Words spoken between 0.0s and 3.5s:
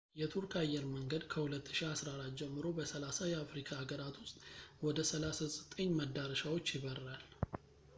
የቱርክ አየር መንገድ ከ2014 ጀምሮ በ30